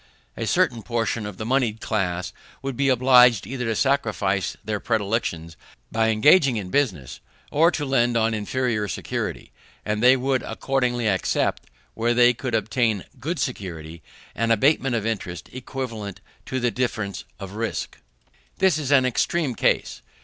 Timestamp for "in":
6.57-6.71